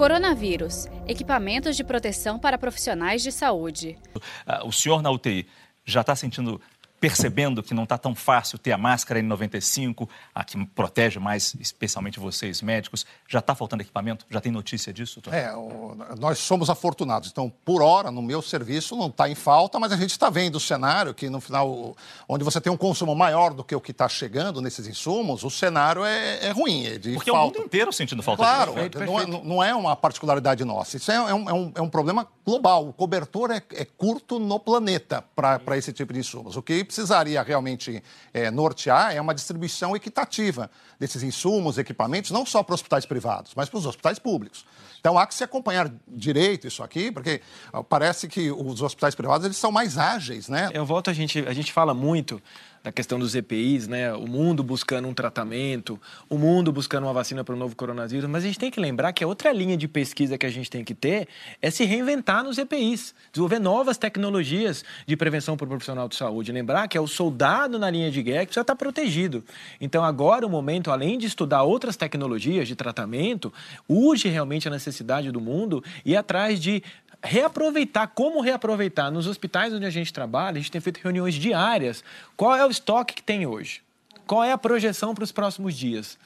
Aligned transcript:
Coronavírus. 0.00 0.86
Equipamentos 1.06 1.76
de 1.76 1.84
proteção 1.84 2.38
para 2.38 2.56
profissionais 2.56 3.22
de 3.22 3.30
saúde. 3.30 3.98
Ah, 4.46 4.64
o 4.64 4.72
senhor 4.72 5.02
na 5.02 5.10
UTI 5.10 5.46
já 5.84 6.00
está 6.00 6.16
sentindo 6.16 6.58
percebendo 7.00 7.62
que 7.62 7.72
não 7.72 7.84
está 7.84 7.96
tão 7.96 8.14
fácil 8.14 8.58
ter 8.58 8.72
a 8.72 8.78
máscara 8.78 9.20
N95, 9.20 10.06
a 10.34 10.44
que 10.44 10.62
protege 10.66 11.18
mais, 11.18 11.54
especialmente 11.58 12.20
vocês 12.20 12.60
médicos. 12.60 13.06
Já 13.26 13.38
está 13.38 13.54
faltando 13.54 13.82
equipamento? 13.82 14.26
Já 14.28 14.40
tem 14.40 14.52
notícia 14.52 14.92
disso? 14.92 15.20
Doutor? 15.20 15.34
É, 15.34 15.56
o, 15.56 15.96
nós 16.18 16.38
somos 16.38 16.68
afortunados. 16.68 17.30
Então, 17.30 17.50
por 17.64 17.80
hora, 17.80 18.10
no 18.10 18.20
meu 18.20 18.42
serviço, 18.42 18.94
não 18.94 19.06
está 19.06 19.28
em 19.28 19.34
falta, 19.34 19.78
mas 19.78 19.92
a 19.92 19.96
gente 19.96 20.10
está 20.10 20.28
vendo 20.28 20.56
o 20.56 20.60
cenário 20.60 21.14
que, 21.14 21.30
no 21.30 21.40
final, 21.40 21.96
onde 22.28 22.44
você 22.44 22.60
tem 22.60 22.70
um 22.70 22.76
consumo 22.76 23.14
maior 23.14 23.54
do 23.54 23.64
que 23.64 23.74
o 23.74 23.80
que 23.80 23.92
está 23.92 24.06
chegando 24.06 24.60
nesses 24.60 24.86
insumos, 24.86 25.42
o 25.42 25.50
cenário 25.50 26.04
é, 26.04 26.48
é 26.48 26.50
ruim. 26.50 26.84
É 26.84 26.98
de 26.98 27.14
Porque 27.14 27.30
falta. 27.30 27.56
é 27.56 27.58
o 27.58 27.62
mundo 27.62 27.66
inteiro 27.66 27.92
sentindo 27.94 28.22
falta 28.22 28.42
claro, 28.42 28.74
de 28.74 28.90
Claro, 28.90 29.06
não, 29.06 29.20
é, 29.20 29.44
não 29.44 29.64
é 29.64 29.74
uma 29.74 29.96
particularidade 29.96 30.64
nossa. 30.66 30.98
Isso 30.98 31.10
é, 31.10 31.14
é, 31.14 31.34
um, 31.34 31.48
é, 31.48 31.52
um, 31.54 31.72
é 31.76 31.80
um 31.80 31.88
problema 31.88 32.28
global. 32.44 32.86
O 32.86 32.92
cobertor 32.92 33.50
é, 33.50 33.62
é 33.72 33.86
curto 33.86 34.38
no 34.38 34.60
planeta 34.60 35.24
para 35.34 35.78
esse 35.78 35.92
tipo 35.92 36.12
de 36.12 36.20
insumos. 36.20 36.56
O 36.56 36.62
que 36.62 36.89
precisaria 36.90 37.40
realmente 37.42 38.02
é, 38.34 38.50
nortear 38.50 39.14
é 39.14 39.20
uma 39.20 39.32
distribuição 39.32 39.94
equitativa 39.94 40.68
desses 40.98 41.22
insumos, 41.22 41.78
equipamentos, 41.78 42.32
não 42.32 42.44
só 42.44 42.64
para 42.64 42.74
hospitais 42.74 43.06
privados, 43.06 43.52
mas 43.54 43.68
para 43.68 43.78
os 43.78 43.86
hospitais 43.86 44.18
públicos. 44.18 44.66
Então 44.98 45.16
há 45.16 45.26
que 45.26 45.34
se 45.34 45.44
acompanhar 45.44 45.90
direito 46.06 46.66
isso 46.66 46.82
aqui, 46.82 47.10
porque 47.10 47.40
parece 47.88 48.28
que 48.28 48.50
os 48.50 48.82
hospitais 48.82 49.14
privados 49.14 49.46
eles 49.46 49.56
são 49.56 49.72
mais 49.72 49.96
ágeis, 49.96 50.48
né? 50.48 50.68
Eu 50.74 50.84
volto 50.84 51.08
a 51.08 51.12
gente 51.12 51.38
a 51.46 51.54
gente 51.54 51.72
fala 51.72 51.94
muito 51.94 52.42
da 52.82 52.90
questão 52.90 53.18
dos 53.18 53.34
EPIs, 53.34 53.86
né? 53.86 54.12
O 54.14 54.26
mundo 54.26 54.62
buscando 54.62 55.06
um 55.06 55.12
tratamento, 55.12 56.00
o 56.28 56.38
mundo 56.38 56.72
buscando 56.72 57.04
uma 57.04 57.12
vacina 57.12 57.44
para 57.44 57.54
o 57.54 57.58
novo 57.58 57.76
coronavírus, 57.76 58.28
mas 58.28 58.42
a 58.42 58.46
gente 58.46 58.58
tem 58.58 58.70
que 58.70 58.80
lembrar 58.80 59.12
que 59.12 59.22
a 59.22 59.26
outra 59.26 59.52
linha 59.52 59.76
de 59.76 59.86
pesquisa 59.86 60.38
que 60.38 60.46
a 60.46 60.50
gente 60.50 60.70
tem 60.70 60.82
que 60.82 60.94
ter 60.94 61.28
é 61.60 61.70
se 61.70 61.84
reinventar 61.84 62.42
nos 62.42 62.56
EPIs, 62.56 63.14
desenvolver 63.30 63.58
novas 63.58 63.98
tecnologias 63.98 64.82
de 65.06 65.16
prevenção 65.16 65.56
para 65.56 65.66
o 65.66 65.68
profissional 65.68 66.08
de 66.08 66.16
saúde. 66.16 66.52
Lembrar 66.52 66.88
que 66.88 66.96
é 66.96 67.00
o 67.00 67.06
soldado 67.06 67.78
na 67.78 67.90
linha 67.90 68.10
de 68.10 68.22
guerra 68.22 68.46
que 68.46 68.54
já 68.54 68.62
está 68.62 68.74
protegido. 68.74 69.44
Então, 69.78 70.02
agora 70.02 70.46
o 70.46 70.50
momento, 70.50 70.90
além 70.90 71.18
de 71.18 71.26
estudar 71.26 71.62
outras 71.62 71.96
tecnologias 71.96 72.66
de 72.66 72.74
tratamento, 72.74 73.52
urge 73.86 74.28
realmente 74.28 74.68
a 74.68 74.70
necessidade 74.70 75.30
do 75.30 75.40
mundo 75.40 75.84
ir 76.04 76.16
atrás 76.16 76.58
de 76.58 76.82
reaproveitar, 77.22 78.08
como 78.08 78.40
reaproveitar 78.40 79.10
nos 79.10 79.26
hospitais 79.26 79.72
onde 79.72 79.84
a 79.84 79.90
gente 79.90 80.12
trabalha, 80.12 80.56
a 80.56 80.60
gente 80.60 80.70
tem 80.70 80.80
feito 80.80 81.00
reuniões 81.02 81.34
diárias. 81.34 82.02
Qual 82.36 82.54
é 82.56 82.64
o 82.64 82.70
estoque 82.70 83.14
que 83.14 83.22
tem 83.22 83.46
hoje? 83.46 83.82
Qual 84.26 84.44
é 84.44 84.52
a 84.52 84.58
projeção 84.58 85.14
para 85.14 85.24
os 85.24 85.32
próximos 85.32 85.76
dias? 85.76 86.18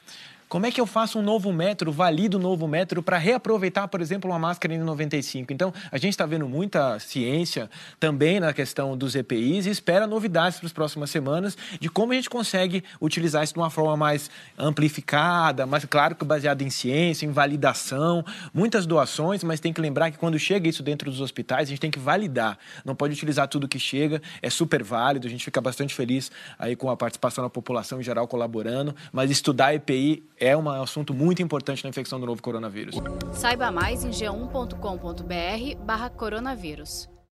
Como 0.47 0.67
é 0.67 0.71
que 0.71 0.79
eu 0.79 0.85
faço 0.85 1.17
um 1.17 1.23
novo 1.23 1.51
método, 1.51 1.91
valido 1.91 2.37
novo 2.37 2.67
método 2.67 3.01
para 3.01 3.17
reaproveitar, 3.17 3.87
por 3.87 3.99
exemplo, 3.99 4.29
uma 4.29 4.37
máscara 4.37 4.75
N95? 4.75 5.47
Então, 5.49 5.73
a 5.91 5.97
gente 5.97 6.11
está 6.11 6.23
vendo 6.23 6.47
muita 6.47 6.99
ciência 6.99 7.67
também 7.99 8.39
na 8.39 8.53
questão 8.53 8.95
dos 8.95 9.15
EPIs 9.15 9.65
e 9.65 9.71
espera 9.71 10.05
novidades 10.05 10.59
para 10.59 10.67
as 10.67 10.73
próximas 10.73 11.09
semanas 11.09 11.57
de 11.79 11.89
como 11.89 12.11
a 12.11 12.15
gente 12.15 12.29
consegue 12.29 12.83
utilizar 13.01 13.43
isso 13.43 13.53
de 13.53 13.59
uma 13.59 13.71
forma 13.71 13.97
mais 13.97 14.29
amplificada, 14.55 15.65
mas 15.65 15.83
claro 15.85 16.13
que 16.13 16.23
baseada 16.23 16.63
em 16.63 16.69
ciência, 16.69 17.25
em 17.25 17.31
validação, 17.31 18.23
muitas 18.53 18.85
doações, 18.85 19.43
mas 19.43 19.59
tem 19.59 19.73
que 19.73 19.81
lembrar 19.81 20.11
que 20.11 20.17
quando 20.19 20.37
chega 20.37 20.69
isso 20.69 20.83
dentro 20.83 21.09
dos 21.09 21.21
hospitais, 21.21 21.69
a 21.69 21.71
gente 21.71 21.81
tem 21.81 21.91
que 21.91 21.99
validar. 21.99 22.59
Não 22.85 22.95
pode 22.95 23.13
utilizar 23.13 23.47
tudo 23.47 23.67
que 23.67 23.79
chega, 23.79 24.21
é 24.43 24.49
super 24.51 24.83
válido, 24.83 25.25
a 25.25 25.29
gente 25.29 25.43
fica 25.43 25.59
bastante 25.59 25.95
feliz 25.95 26.31
aí 26.59 26.75
com 26.75 26.87
a 26.87 26.95
participação 26.95 27.43
da 27.43 27.49
população 27.49 27.99
em 27.99 28.03
geral 28.03 28.27
colaborando, 28.27 28.95
mas 29.11 29.31
estudar 29.31 29.73
EPI 29.73 30.23
é 30.37 30.55
um 30.55 30.69
assunto 30.69 31.13
muito 31.13 31.41
importante 31.41 31.83
na 31.83 31.89
infecção 31.89 32.19
do 32.19 32.25
novo 32.25 32.41
coronavírus. 32.41 32.95
Saiba 33.33 33.71
mais 33.71 34.03
em 34.03 34.09
g1.com.br 34.09 35.83
barra 35.83 36.09
coronavírus. 36.09 37.09